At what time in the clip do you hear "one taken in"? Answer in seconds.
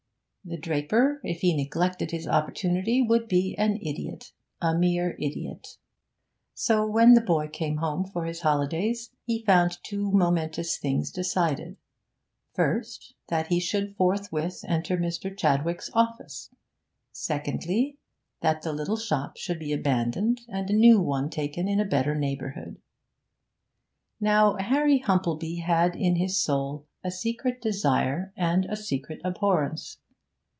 20.99-21.79